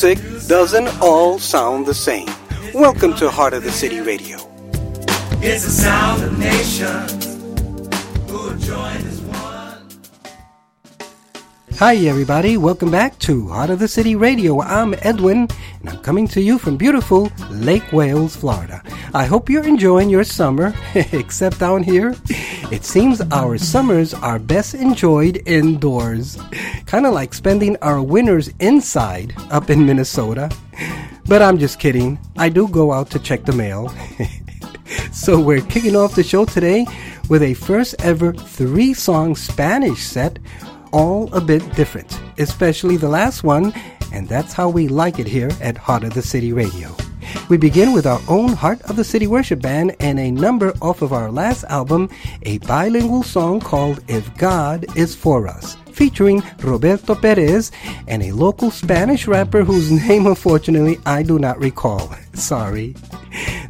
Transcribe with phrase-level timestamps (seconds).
[0.00, 2.28] music doesn't all sound the same.
[2.72, 4.36] Welcome to Heart of the City Radio.
[5.42, 7.24] It's the sound of nations
[8.30, 9.88] who have joined as one.
[11.78, 12.56] Hi, everybody.
[12.56, 14.60] Welcome back to Heart of the City Radio.
[14.60, 15.48] I'm Edwin,
[15.80, 18.80] and I'm coming to you from beautiful Lake Wales, Florida.
[19.12, 22.14] I hope you're enjoying your summer, except down here.
[22.70, 26.36] It seems our summers are best enjoyed indoors.
[26.84, 30.50] Kind of like spending our winters inside up in Minnesota.
[31.26, 32.18] But I'm just kidding.
[32.36, 33.90] I do go out to check the mail.
[35.12, 36.86] so we're kicking off the show today
[37.30, 40.38] with a first ever three song Spanish set
[40.92, 43.72] all a bit different, especially the last one,
[44.12, 46.94] and that's how we like it here at Heart of the City Radio.
[47.48, 51.02] We begin with our own Heart of the City Worship Band and a number off
[51.02, 52.10] of our last album,
[52.42, 57.72] a bilingual song called If God Is For Us, featuring Roberto Perez
[58.06, 62.14] and a local Spanish rapper whose name unfortunately I do not recall.
[62.34, 62.94] Sorry.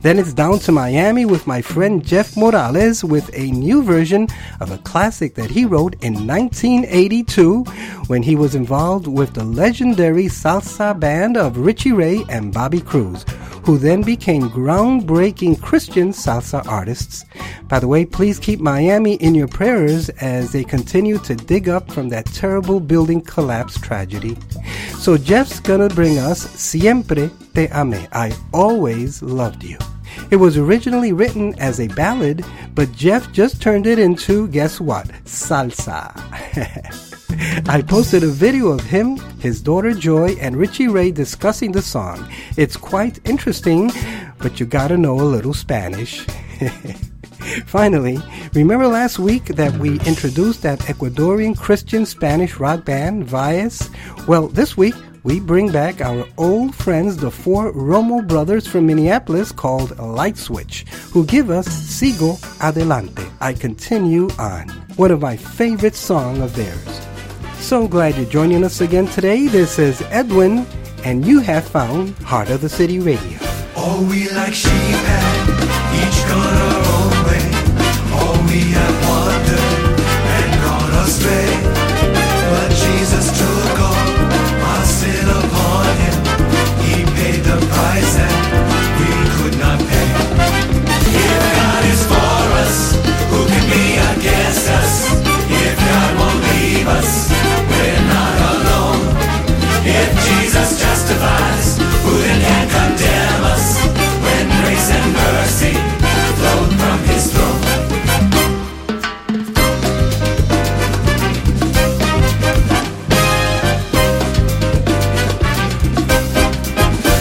[0.02, 4.28] Then it's down to Miami with my friend Jeff Morales with a new version
[4.60, 7.64] of a classic that he wrote in 1982
[8.06, 13.24] when he was involved with the legendary salsa band of Richie Ray and Bobby Cruz,
[13.68, 17.26] who then became groundbreaking Christian salsa artists.
[17.64, 21.92] By the way, please keep Miami in your prayers as they continue to dig up
[21.92, 24.38] from that terrible building collapse tragedy.
[25.00, 28.08] So Jeff's gonna bring us Siempre Te Amé.
[28.10, 29.76] I always loved you.
[30.30, 35.08] It was originally written as a ballad, but Jeff just turned it into, guess what?
[35.26, 36.08] Salsa.
[37.68, 42.28] I posted a video of him, his daughter Joy, and Richie Ray discussing the song.
[42.56, 43.92] It's quite interesting,
[44.38, 46.26] but you gotta know a little Spanish.
[47.66, 48.18] Finally,
[48.54, 53.88] remember last week that we introduced that Ecuadorian Christian Spanish rock band, Vias?
[54.26, 59.52] Well, this week we bring back our old friends, the four Romo brothers from Minneapolis
[59.52, 63.22] called Light Switch, who give us Sigo Adelante.
[63.40, 64.68] I continue on.
[64.96, 67.08] One of my favorite songs of theirs.
[67.60, 69.46] So glad you're joining us again today.
[69.46, 70.64] This is Edwin,
[71.04, 73.38] and you have found Heart of the City Radio.
[73.76, 75.44] All we like sheep had,
[76.00, 77.44] each gone our own way.
[78.16, 80.00] All we have wandered
[80.32, 81.50] and gone astray.
[82.48, 84.16] But Jesus took all
[84.64, 86.16] our sin upon him.
[86.88, 88.32] He paid the price that
[88.96, 90.08] we could not pay.
[91.04, 92.96] If God is for us,
[93.28, 94.92] who can be against us?
[95.52, 97.37] If God won't leave us,
[101.18, 103.66] Who then can condemn us?
[104.22, 105.74] When grace and mercy
[106.78, 107.60] from his throne.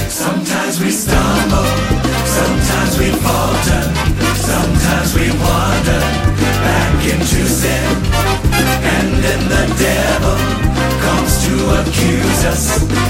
[0.09, 1.69] Sometimes we stumble,
[2.37, 3.83] sometimes we falter,
[4.35, 6.01] sometimes we wander
[6.63, 7.83] back into sin.
[8.93, 10.37] And then the devil
[11.01, 13.06] comes to accuse us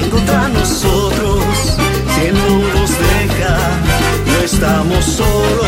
[0.00, 1.44] bien contra nosotros.
[2.14, 3.56] Si no nos deja,
[4.26, 5.59] no estamos solos.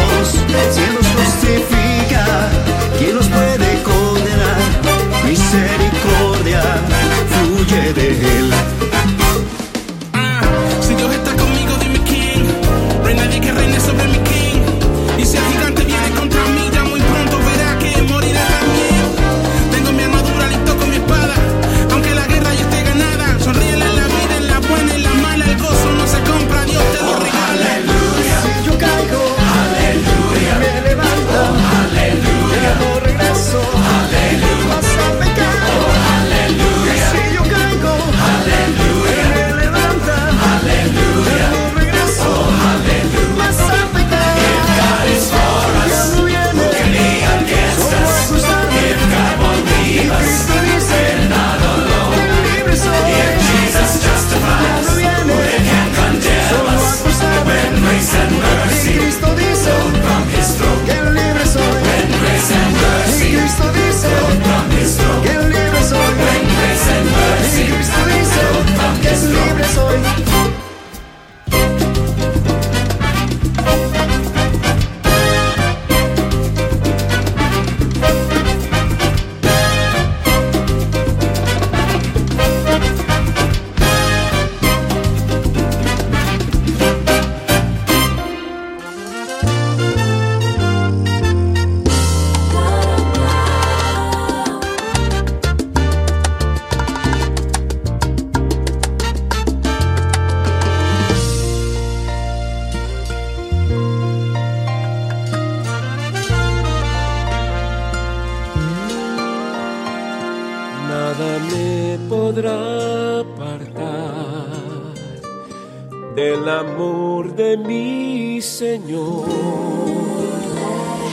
[117.37, 119.27] De mi Señor,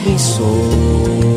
[0.05, 1.28] mi soledad,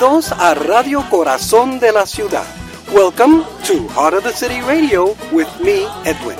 [0.00, 2.44] Bienvenidos a Radio Corazón de la Ciudad.
[2.90, 6.38] Welcome to Heart of the City Radio with me, Edwin,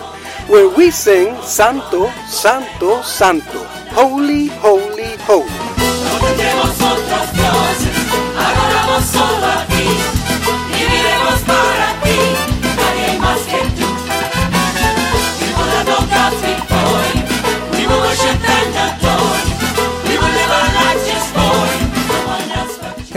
[0.49, 3.63] where we sing Santo, Santo, Santo,
[3.95, 4.70] Holy, Holy,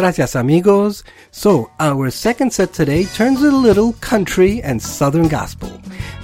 [0.04, 1.02] Gracias, amigos.
[1.32, 5.72] So, our second set today turns a little country and southern gospel,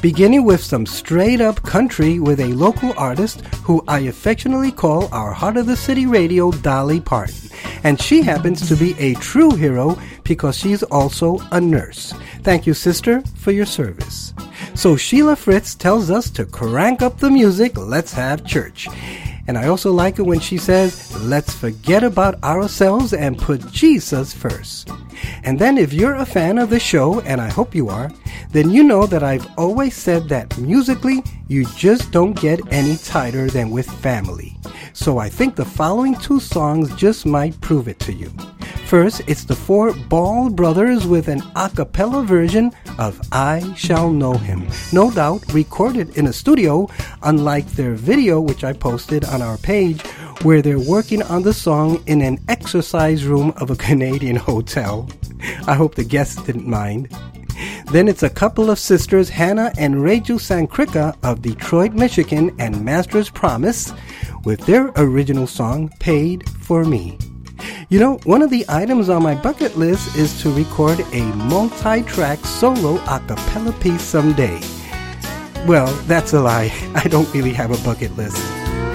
[0.02, 5.32] beginning with some straight up country with a local artist who I affectionately call our
[5.32, 7.50] Heart of the City radio Dolly Parton.
[7.86, 12.14] And she happens to be a true hero because she's also a nurse.
[12.44, 14.34] Thank you, sister, for your service.
[14.76, 18.90] So, Sheila Fritz tells us to crank up the music, let's have church.
[19.50, 24.32] And I also like it when she says, let's forget about ourselves and put Jesus
[24.32, 24.92] first.
[25.44, 28.12] And then if you're a fan of the show, and I hope you are,
[28.52, 33.50] then you know that I've always said that musically, you just don't get any tighter
[33.50, 34.56] than with family.
[34.94, 38.32] So I think the following two songs just might prove it to you.
[38.90, 44.34] First, it's the four Ball Brothers with an a cappella version of I Shall Know
[44.34, 44.68] Him.
[44.92, 46.90] No doubt recorded in a studio,
[47.22, 50.02] unlike their video, which I posted on our page,
[50.42, 55.08] where they're working on the song in an exercise room of a Canadian hotel.
[55.68, 57.16] I hope the guests didn't mind.
[57.92, 63.30] Then it's a couple of sisters, Hannah and Reju Sankrika of Detroit, Michigan, and Master's
[63.30, 63.94] Promise,
[64.46, 67.20] with their original song, Paid for Me.
[67.90, 72.04] You know, one of the items on my bucket list is to record a multi
[72.04, 74.60] track solo a cappella piece someday.
[75.66, 76.72] Well, that's a lie.
[76.96, 78.38] I don't really have a bucket list.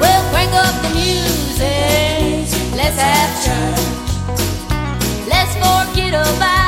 [0.01, 2.49] Well, crank up the music.
[2.77, 5.29] Let's have church.
[5.29, 6.64] Let's forget about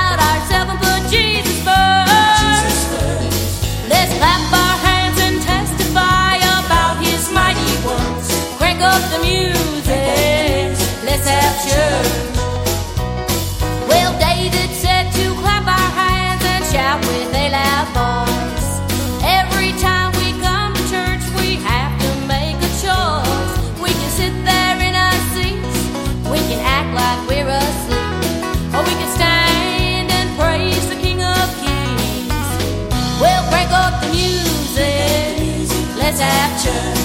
[36.66, 36.95] let's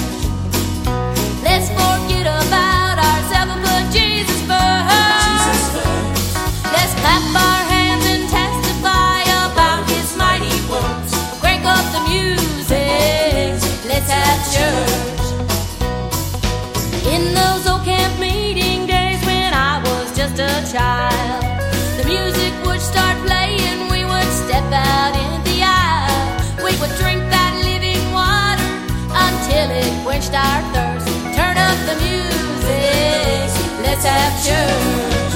[30.32, 31.06] quenched our thirst.
[31.36, 33.50] Turn up the music.
[33.82, 35.34] Let's have church.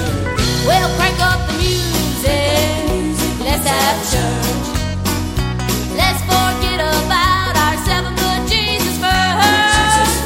[0.65, 2.33] Well, crank up the music.
[3.45, 4.67] Let's have church.
[5.95, 10.17] Let's forget about ourselves and put Jesus first.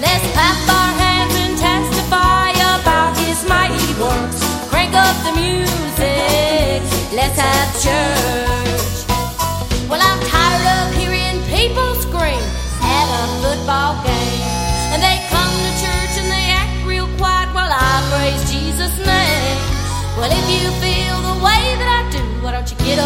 [0.00, 4.40] Let's clap our hands and testify about His mighty works.
[4.70, 6.82] Crank up the music.
[7.12, 8.23] Let's have church.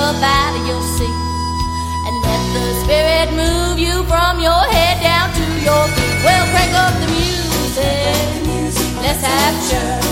[0.09, 1.19] Up out of your seat.
[2.07, 6.25] And let the Spirit move you from your head down to your feet.
[6.25, 9.03] Well, crank up the music.
[9.03, 10.08] Let's have church.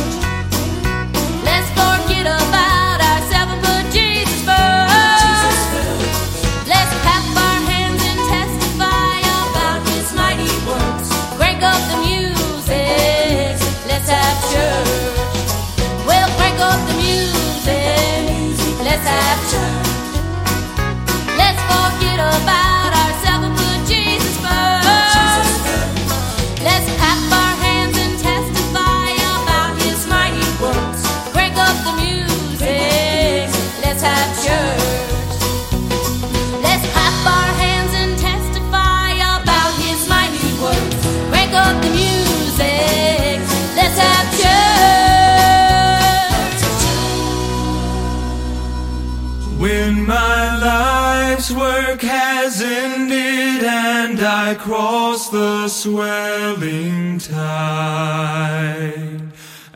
[51.88, 59.20] Work has ended and I cross the swelling tide,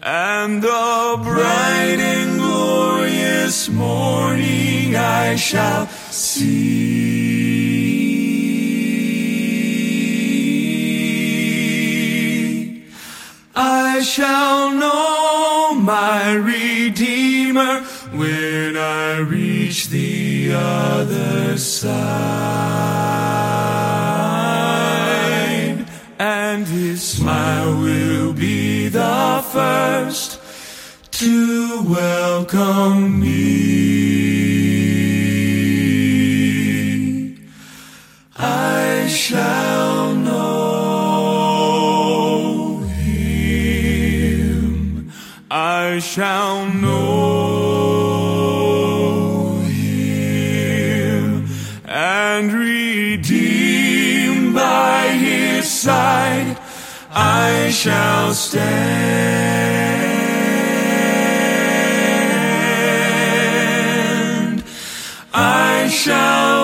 [0.02, 7.10] and the bright and glorious morning I shall see.
[13.54, 17.80] I shall know my Redeemer
[18.12, 19.88] when I reach
[20.50, 21.86] the other side.
[26.18, 30.40] And his smile will be the first
[31.12, 34.00] to welcome me.
[38.36, 41.20] I shall know
[43.04, 44.42] him.
[45.50, 46.89] I shall know
[55.80, 56.58] side.
[57.10, 58.60] I shall stand.
[65.32, 66.59] I shall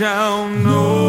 [0.00, 0.99] shall know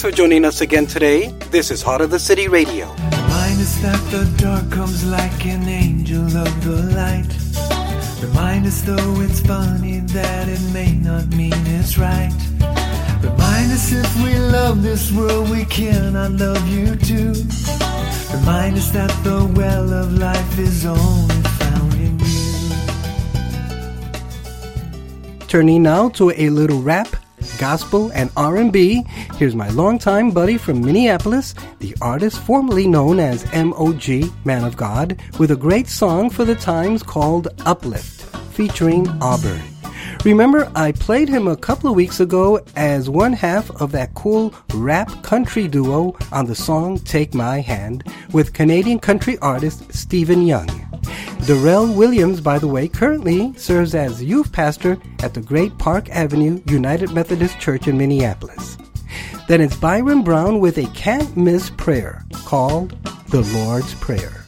[0.00, 1.28] Thanks for joining us again today.
[1.50, 2.88] This is Heart of the City Radio.
[2.88, 7.28] Remind us that the dark comes like an angel of the light.
[8.22, 12.32] Remind us though it's funny that it may not mean it's right.
[13.20, 17.34] Remind us if we love this world, we cannot love you too.
[18.32, 22.70] Remind us that the well of life is only found in you.
[25.46, 27.14] Turning now to a little rap,
[27.58, 29.04] gospel, and R&B.
[29.40, 35.18] Here's my longtime buddy from Minneapolis, the artist formerly known as MOG, Man of God,
[35.38, 38.20] with a great song for the times called Uplift,
[38.52, 39.62] featuring Auburn.
[40.26, 44.52] Remember, I played him a couple of weeks ago as one half of that cool
[44.74, 50.68] rap country duo on the song Take My Hand with Canadian country artist Stephen Young.
[51.46, 56.60] Darrell Williams, by the way, currently serves as youth pastor at the Great Park Avenue
[56.66, 58.76] United Methodist Church in Minneapolis.
[59.50, 62.96] Then it's Byron Brown with a can't miss prayer called
[63.30, 64.44] The Lord's Prayer.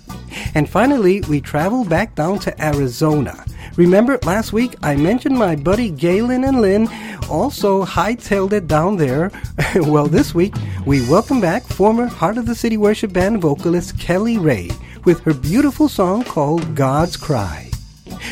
[0.54, 3.44] And finally, we travel back down to Arizona.
[3.74, 6.88] Remember last week I mentioned my buddy Galen and Lynn
[7.28, 9.32] also hightailed it down there.
[9.74, 10.54] well, this week
[10.86, 14.70] we welcome back former Heart of the City Worship Band vocalist Kelly Ray
[15.04, 17.72] with her beautiful song called God's Cry.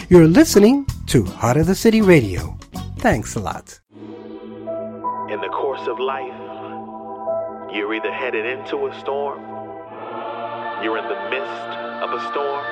[0.09, 2.57] You're listening to Heart of the City Radio.
[2.99, 3.81] Thanks a lot.
[5.31, 6.35] In the course of life,
[7.73, 9.39] you're either headed into a storm,
[10.83, 11.71] you're in the midst
[12.03, 12.67] of a storm,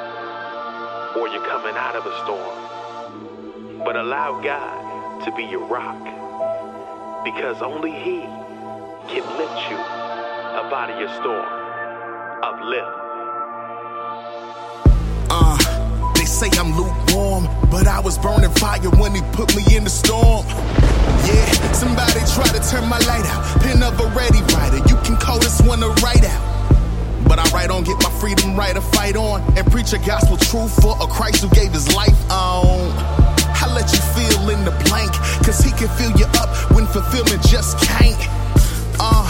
[1.16, 3.84] or you're coming out of a storm.
[3.84, 6.02] But allow God to be your rock,
[7.24, 8.22] because only He
[9.06, 11.46] can lift you up out of your storm.
[12.42, 12.97] Uplift.
[16.28, 20.44] Say I'm lukewarm, but I was burning fire when he put me in the storm.
[21.24, 23.42] Yeah, somebody try to turn my light out.
[23.64, 26.44] Pen of a ready writer, you can call this one a write out.
[27.26, 30.36] But I write on, get my freedom right to fight on, and preach a gospel
[30.36, 32.92] truth for a Christ who gave his life on.
[33.58, 35.12] I let you feel in the blank,
[35.42, 38.20] cause he can fill you up when fulfillment just can't.
[39.00, 39.26] Uh,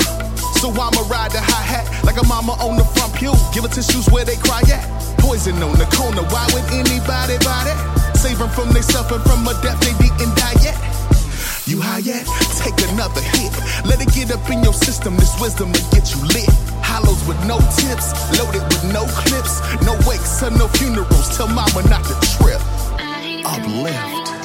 [0.58, 3.32] so I'ma ride the hi hat like a mama on the front pew.
[3.54, 4.97] Give her tissues where they cry at.
[5.28, 8.16] Poison on the corner, why would anybody buy that?
[8.16, 10.72] Save them from they suffering from a death they didn't die yet.
[11.68, 12.24] You high yet?
[12.56, 13.52] Take another hit.
[13.84, 15.16] Let it get up in your system.
[15.16, 16.48] This wisdom will get you lit.
[16.80, 18.08] Hollows with no tips,
[18.40, 21.36] loaded with no clips, no wakes or no funerals.
[21.36, 22.64] Tell mama not to trip.
[23.44, 24.37] Uplift.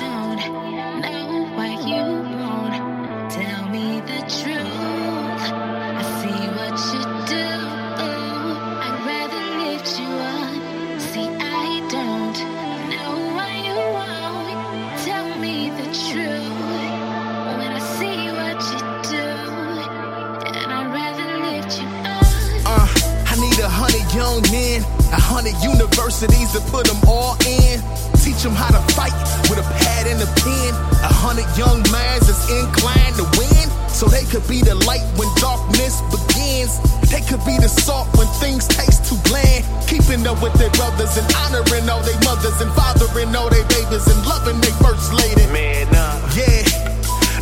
[24.13, 27.81] Young men, a hundred universities to put them all in.
[28.21, 29.13] Teach them how to fight
[29.49, 30.71] with a pad and a pen.
[31.03, 33.67] A hundred young minds that's inclined to win.
[33.89, 36.77] So they could be the light when darkness begins.
[37.09, 39.65] They could be the salt when things taste too bland.
[39.89, 44.05] Keeping up with their brothers and honoring all their mothers and fathering all their babies
[44.07, 45.45] and loving their first lady.
[45.51, 46.21] Man up.
[46.37, 46.63] Yeah,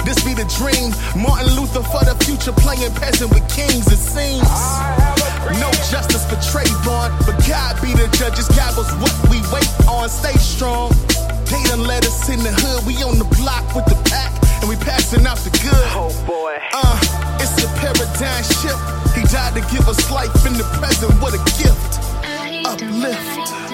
[0.07, 0.95] this be the dream.
[1.19, 5.20] Martin Luther for the future, playing peasant with kings, it seems.
[5.59, 8.47] No justice for Trayvon, but God be the judges.
[8.49, 10.09] God was what we wait on.
[10.09, 10.91] Stay strong.
[11.49, 12.85] They done let us in the hood.
[12.85, 15.85] We on the block with the pack, and we passing out the good.
[15.97, 16.57] Oh boy.
[16.73, 16.97] Uh,
[17.41, 18.79] it's a paradigm shift.
[19.15, 21.11] He died to give us life in the present.
[21.21, 21.99] What a gift.
[22.65, 23.70] Uplift.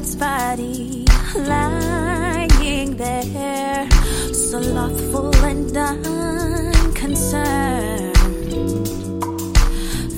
[0.00, 3.86] dad's body lying there,
[4.32, 8.16] so lothful and unconcerned,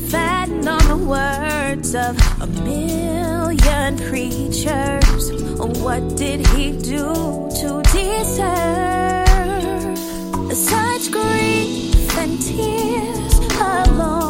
[0.08, 5.32] fattened on the words of a million preachers.
[5.82, 8.38] What did he do to deserve
[10.56, 14.21] such grief and tears alone?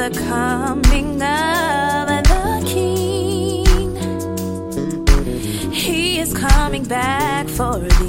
[0.00, 3.66] the coming of the King.
[5.70, 7.99] He is coming back for us.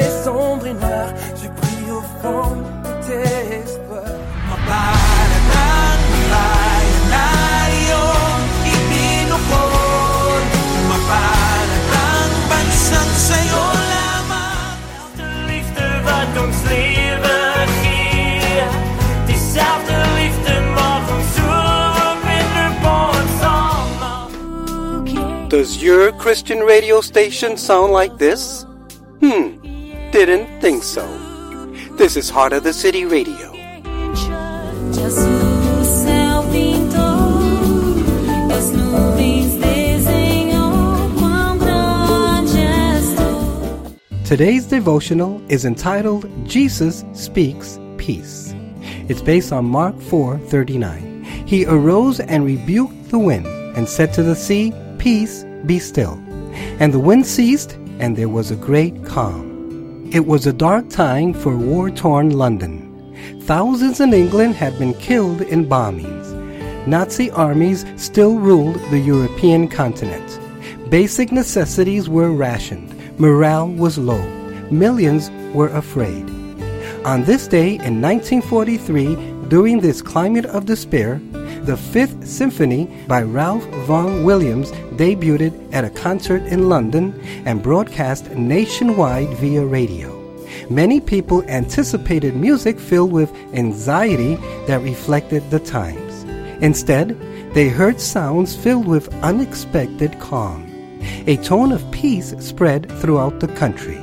[0.00, 1.08] Paraît sombre et noir.
[1.36, 4.20] Je prie au fond de tes espoirs.
[25.48, 28.64] Does your Christian radio station sound like this?
[30.12, 31.06] Didn't think so.
[31.92, 33.52] This is Heart of the City Radio.
[44.24, 48.52] Today's devotional is entitled Jesus Speaks Peace.
[49.08, 51.24] It's based on Mark 4:39.
[51.46, 53.46] He arose and rebuked the wind
[53.76, 56.18] and said to the sea, "Peace, be still."
[56.80, 59.49] And the wind ceased, and there was a great calm.
[60.12, 63.14] It was a dark time for war-torn London.
[63.42, 66.26] Thousands in England had been killed in bombings.
[66.84, 70.40] Nazi armies still ruled the European continent.
[70.90, 72.92] Basic necessities were rationed.
[73.20, 74.20] Morale was low.
[74.72, 76.28] Millions were afraid.
[77.04, 79.14] On this day in 1943,
[79.46, 81.20] during this climate of despair,
[81.64, 88.30] the Fifth Symphony by Ralph Vaughan Williams debuted at a concert in London and broadcast
[88.30, 90.16] nationwide via radio.
[90.70, 94.36] Many people anticipated music filled with anxiety
[94.66, 96.24] that reflected the times.
[96.62, 97.18] Instead,
[97.54, 100.66] they heard sounds filled with unexpected calm.
[101.26, 103.99] A tone of peace spread throughout the country.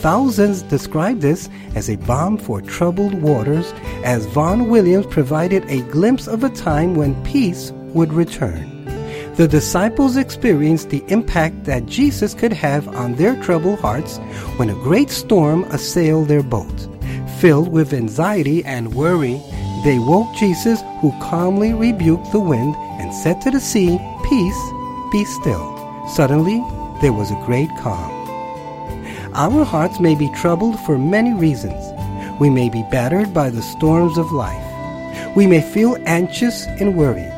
[0.00, 6.26] Thousands described this as a balm for troubled waters, as Vaughan Williams provided a glimpse
[6.26, 8.80] of a time when peace would return.
[9.34, 14.16] The disciples experienced the impact that Jesus could have on their troubled hearts
[14.56, 16.88] when a great storm assailed their boat.
[17.38, 19.38] Filled with anxiety and worry,
[19.84, 24.62] they woke Jesus, who calmly rebuked the wind and said to the sea, Peace,
[25.12, 25.76] be still.
[26.08, 26.58] Suddenly,
[27.02, 28.19] there was a great calm.
[29.34, 31.94] Our hearts may be troubled for many reasons.
[32.40, 34.66] We may be battered by the storms of life.
[35.36, 37.32] We may feel anxious and worried.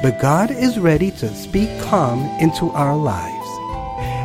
[0.00, 3.48] But God is ready to speak calm into our lives.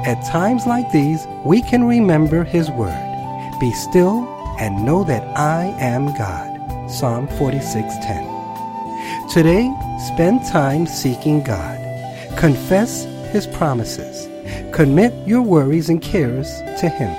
[0.05, 3.57] At times like these, we can remember His word.
[3.59, 4.27] Be still
[4.59, 6.91] and know that I am God.
[6.91, 8.27] Psalm 46:10.
[9.29, 9.73] Today,
[10.13, 11.79] spend time seeking God.
[12.37, 14.18] Confess His promises.
[14.79, 16.47] Commit your worries and cares
[16.79, 17.11] to Him.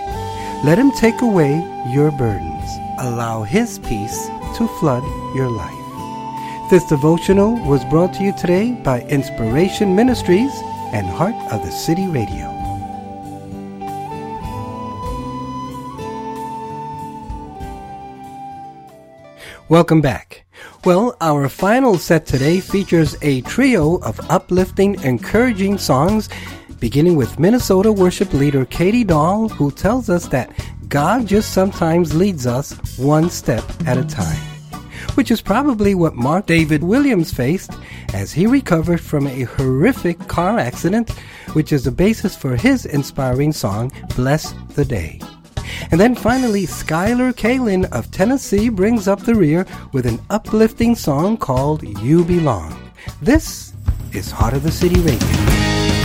[0.64, 1.56] Let Him take away
[1.92, 2.64] your burdens.
[3.00, 5.04] Allow His peace to flood
[5.36, 6.70] your life.
[6.70, 10.50] This devotional was brought to you today by Inspiration Ministries
[10.94, 12.48] and Heart of the City Radio.
[19.68, 20.46] Welcome back.
[20.86, 26.30] Well, our final set today features a trio of uplifting, encouraging songs,
[26.80, 30.50] beginning with Minnesota worship leader Katie Dahl, who tells us that
[30.88, 34.40] God just sometimes leads us one step at a time
[35.14, 37.72] which is probably what Mark David Williams faced
[38.14, 41.10] as he recovered from a horrific car accident,
[41.52, 45.20] which is the basis for his inspiring song, Bless the Day.
[45.90, 51.36] And then finally, Skylar Kalin of Tennessee brings up the rear with an uplifting song
[51.36, 52.76] called You Belong.
[53.22, 53.72] This
[54.12, 55.99] is Heart of the City Radio.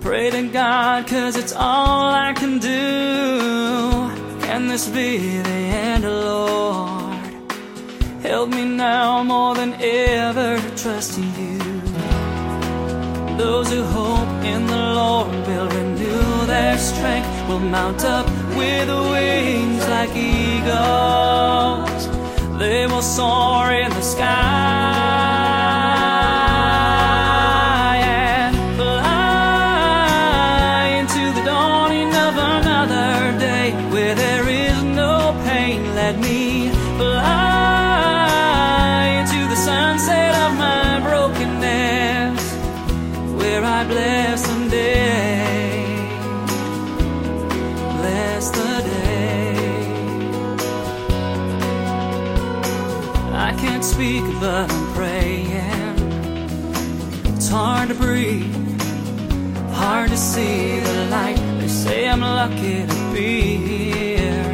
[0.00, 4.10] pray to God, cause it's all I can do.
[4.46, 7.18] Can this be the end, Lord?
[8.22, 11.58] Help me now more than ever, trust in you.
[13.36, 18.26] Those who hope in the Lord will renew their strength, will mount up
[18.56, 22.08] with wings like eagles.
[22.58, 25.29] They will soar in the sky.
[60.34, 61.40] see the light.
[61.58, 63.32] They say I'm lucky to be
[63.70, 64.44] here.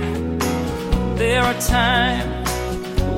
[1.22, 2.50] There are times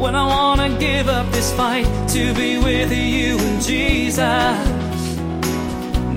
[0.02, 4.58] when I wanna give up this fight To be with you and Jesus.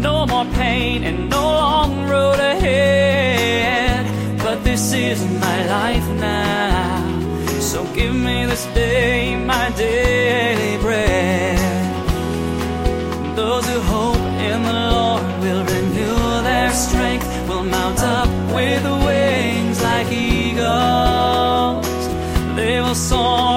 [0.07, 4.03] No more pain and no long road ahead.
[4.45, 7.59] But this is my life now.
[7.71, 11.59] So give me this day my daily bread.
[13.35, 15.63] Those who hope in the Lord will
[16.71, 21.85] our strength will mount up with wings like eagles.
[22.55, 23.50] They will soar.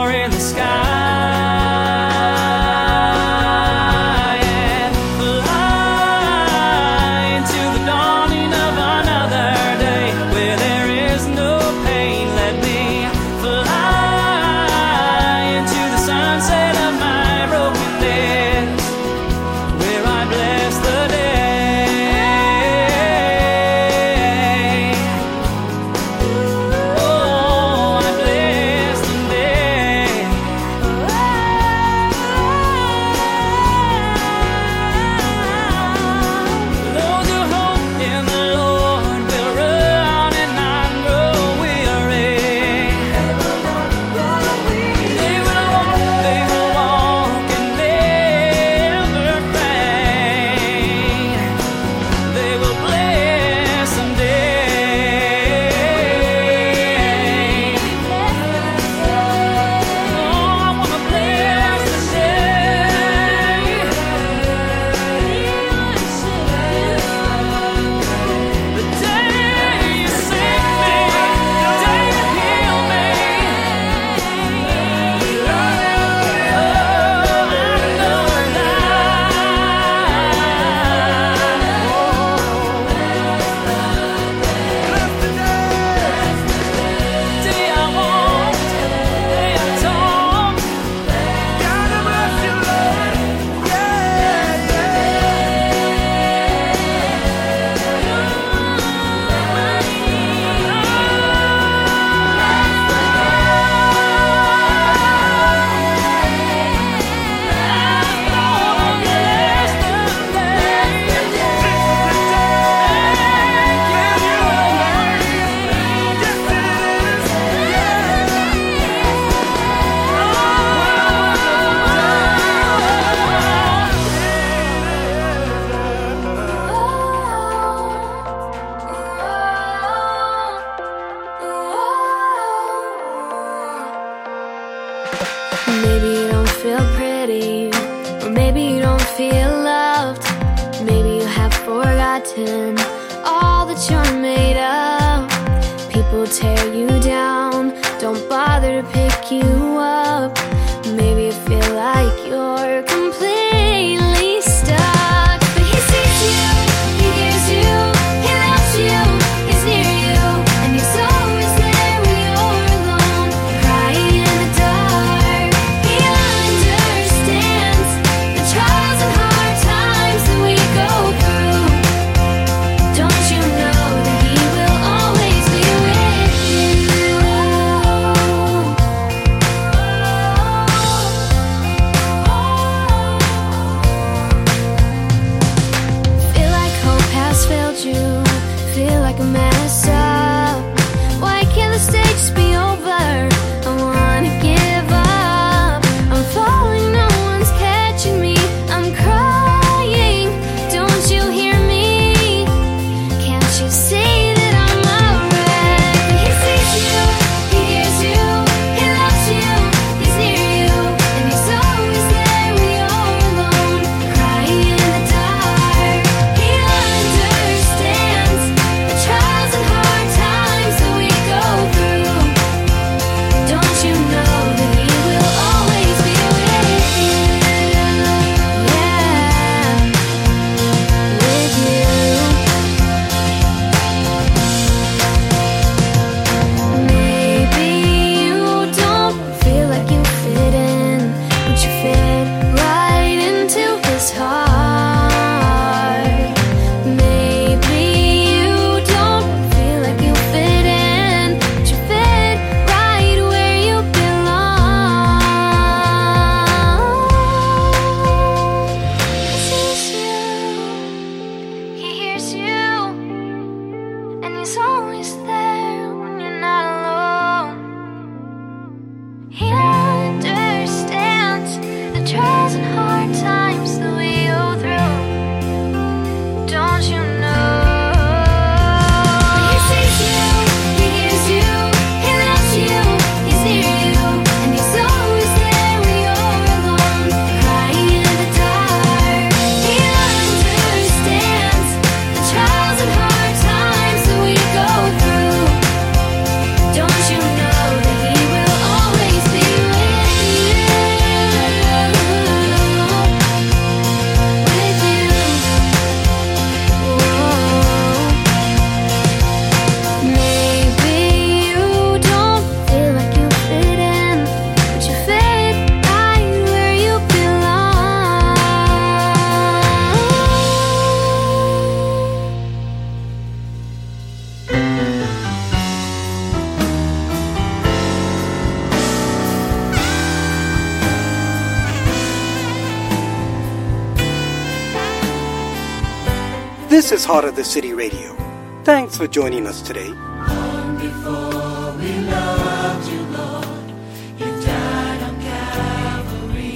[336.95, 338.15] Is Heart of the City Radio.
[338.63, 339.89] Thanks for joining us today.
[339.89, 343.69] Long before we loved you, Lord,
[344.17, 346.53] you died on Calvary.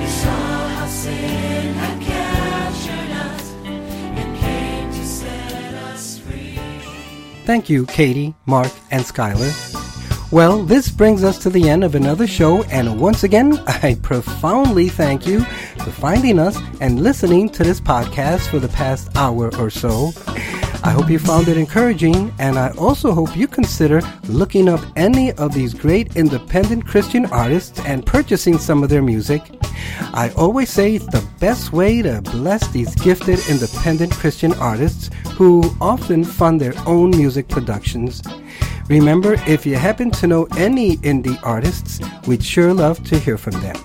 [0.00, 3.52] You saw how sin had captured us
[4.16, 6.58] and came to set us free.
[7.44, 9.78] Thank you, Katie, Mark, and Skylar.
[10.32, 14.88] Well, this brings us to the end of another show, and once again, I profoundly
[14.88, 15.44] thank you
[15.88, 20.10] for finding us and listening to this podcast for the past hour or so.
[20.84, 25.32] I hope you found it encouraging, and I also hope you consider looking up any
[25.32, 29.42] of these great independent Christian artists and purchasing some of their music.
[30.12, 36.24] I always say the best way to bless these gifted independent Christian artists who often
[36.24, 38.22] fund their own music productions.
[38.88, 43.54] Remember, if you happen to know any indie artists, we'd sure love to hear from
[43.60, 43.76] them.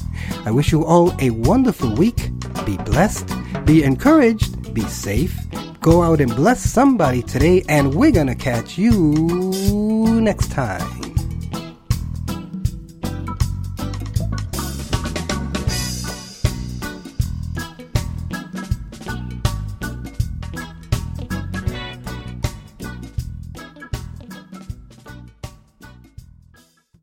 [0.45, 2.31] I wish you all a wonderful week.
[2.65, 3.29] Be blessed,
[3.65, 5.37] be encouraged, be safe.
[5.81, 11.18] Go out and bless somebody today, and we're gonna catch you next time.